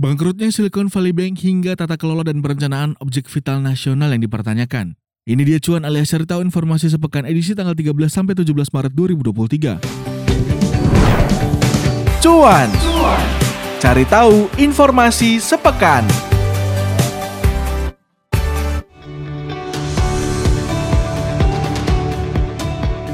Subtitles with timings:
[0.00, 4.96] Bangkrutnya Silicon Valley Bank hingga tata kelola dan perencanaan objek vital nasional yang dipertanyakan.
[5.28, 9.76] Ini dia cuan alias cari tahu informasi sepekan edisi tanggal 13 sampai 17 Maret 2023.
[12.24, 12.68] Cuan.
[13.76, 16.08] Cari tahu informasi sepekan.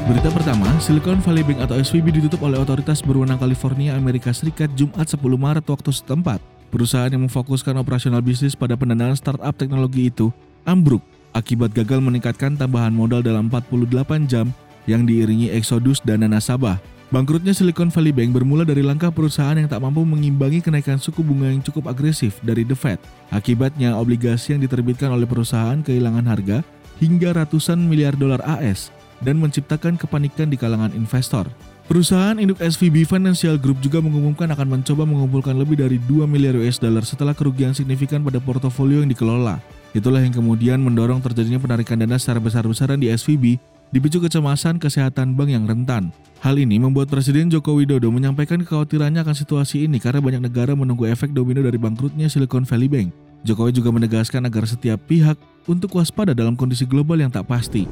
[0.07, 5.03] Berita pertama, Silicon Valley Bank atau SVB ditutup oleh otoritas berwenang California, Amerika Serikat Jumat
[5.03, 6.56] 10 Maret waktu setempat.
[6.67, 10.35] Perusahaan yang memfokuskan operasional bisnis pada pendanaan startup teknologi itu
[10.67, 10.99] ambruk
[11.31, 14.51] akibat gagal meningkatkan tambahan modal dalam 48 jam
[14.83, 16.79] yang diiringi eksodus dana nasabah.
[17.07, 21.47] Bangkrutnya Silicon Valley Bank bermula dari langkah perusahaan yang tak mampu mengimbangi kenaikan suku bunga
[21.47, 22.99] yang cukup agresif dari The Fed.
[23.31, 26.67] Akibatnya, obligasi yang diterbitkan oleh perusahaan kehilangan harga
[26.99, 28.91] hingga ratusan miliar dolar AS
[29.23, 31.47] dan menciptakan kepanikan di kalangan investor.
[31.87, 36.83] Perusahaan induk SVB Financial Group juga mengumumkan akan mencoba mengumpulkan lebih dari 2 miliar US
[36.83, 39.55] dollar setelah kerugian signifikan pada portofolio yang dikelola.
[39.95, 43.55] Itulah yang kemudian mendorong terjadinya penarikan dana secara besar-besaran di SVB
[43.95, 46.11] dipicu kecemasan kesehatan bank yang rentan.
[46.43, 51.07] Hal ini membuat Presiden Joko Widodo menyampaikan kekhawatirannya akan situasi ini karena banyak negara menunggu
[51.07, 53.15] efek domino dari bangkrutnya Silicon Valley Bank.
[53.47, 55.39] Jokowi juga menegaskan agar setiap pihak
[55.71, 57.87] untuk waspada dalam kondisi global yang tak pasti.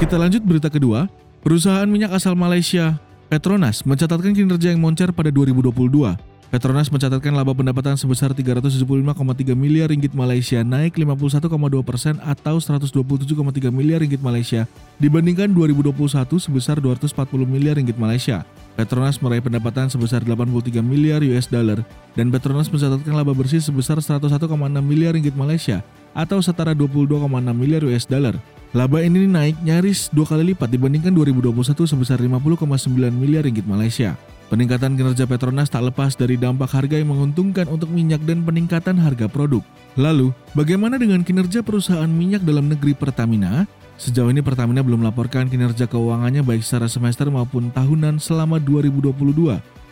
[0.00, 1.12] Kita lanjut berita kedua.
[1.42, 5.74] Perusahaan minyak asal Malaysia, Petronas, mencatatkan kinerja yang moncer pada 2022.
[6.54, 11.50] Petronas mencatatkan laba pendapatan sebesar 375,3 miliar ringgit Malaysia, naik 51,2
[11.82, 14.70] persen atau 127,3 miliar ringgit Malaysia
[15.02, 17.10] dibandingkan 2021 sebesar 240
[17.42, 18.46] miliar ringgit Malaysia.
[18.78, 21.82] Petronas meraih pendapatan sebesar 83 miliar US dollar
[22.14, 24.46] dan Petronas mencatatkan laba bersih sebesar 101,6
[24.78, 25.82] miliar ringgit Malaysia
[26.14, 27.18] atau setara 22,6
[27.50, 28.38] miliar US dollar.
[28.72, 34.16] Laba ini naik nyaris dua kali lipat dibandingkan 2021 sebesar 50,9 miliar ringgit Malaysia.
[34.48, 39.28] Peningkatan kinerja Petronas tak lepas dari dampak harga yang menguntungkan untuk minyak dan peningkatan harga
[39.28, 39.60] produk.
[40.00, 43.68] Lalu, bagaimana dengan kinerja perusahaan minyak dalam negeri Pertamina?
[44.00, 49.12] Sejauh ini Pertamina belum melaporkan kinerja keuangannya baik secara semester maupun tahunan selama 2022.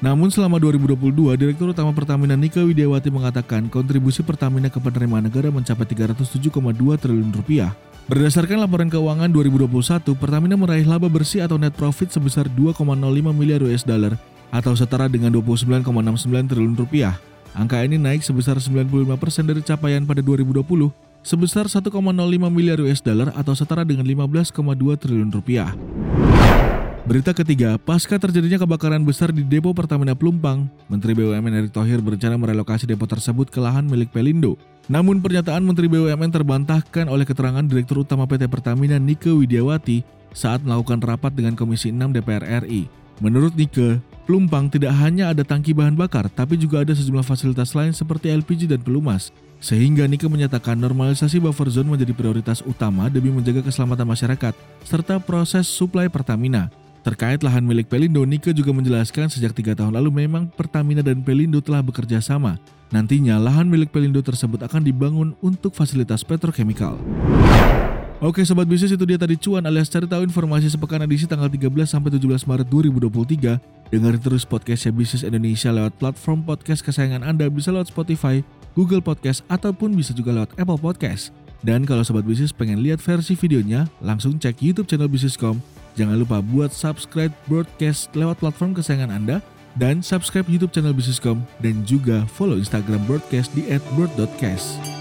[0.01, 5.85] Namun selama 2022, Direktur Utama Pertamina Nika Widiawati mengatakan kontribusi Pertamina ke penerimaan negara mencapai
[5.85, 6.49] 307,2
[6.97, 7.77] triliun rupiah.
[8.11, 12.83] Berdasarkan laporan keuangan 2021, Pertamina meraih laba bersih atau net profit sebesar 2,05
[13.31, 14.19] miliar US dollar
[14.51, 17.15] atau setara dengan 29,69 triliun rupiah.
[17.55, 19.15] Angka ini naik sebesar 95%
[19.47, 20.59] dari capaian pada 2020
[21.23, 21.87] sebesar 1,05
[22.51, 24.59] miliar US dollar atau setara dengan 15,2
[24.99, 25.71] triliun rupiah.
[27.07, 32.35] Berita ketiga, pasca terjadinya kebakaran besar di depo Pertamina Pelumpang, Menteri BUMN Erick Thohir berencana
[32.35, 38.07] merelokasi depo tersebut ke lahan milik Pelindo namun pernyataan Menteri BUMN terbantahkan oleh keterangan Direktur
[38.07, 42.87] Utama PT Pertamina Nike Widiawati saat melakukan rapat dengan Komisi 6 DPR RI.
[43.21, 47.91] Menurut Nike, Pelumpang tidak hanya ada tangki bahan bakar, tapi juga ada sejumlah fasilitas lain
[47.91, 49.35] seperti LPG dan pelumas.
[49.59, 54.55] Sehingga Nike menyatakan normalisasi buffer zone menjadi prioritas utama demi menjaga keselamatan masyarakat,
[54.87, 56.71] serta proses suplai Pertamina.
[57.01, 61.57] Terkait lahan milik Pelindo, Nike juga menjelaskan sejak tiga tahun lalu memang Pertamina dan Pelindo
[61.65, 62.61] telah bekerja sama.
[62.93, 67.01] Nantinya lahan milik Pelindo tersebut akan dibangun untuk fasilitas petrochemical.
[68.21, 71.89] Oke sobat bisnis itu dia tadi cuan alias cari tahu informasi sepekan edisi tanggal 13
[71.89, 73.57] sampai 17 Maret 2023.
[73.89, 78.45] Dengar terus podcastnya Bisnis Indonesia lewat platform podcast kesayangan Anda bisa lewat Spotify,
[78.77, 81.33] Google Podcast ataupun bisa juga lewat Apple Podcast.
[81.65, 86.41] Dan kalau sobat bisnis pengen lihat versi videonya, langsung cek YouTube channel Bisniscom Jangan lupa
[86.41, 89.45] buat subscribe broadcast lewat platform kesayangan Anda
[89.77, 95.00] dan subscribe YouTube channel Bisniscom dan juga follow Instagram broadcast di @broad.cast.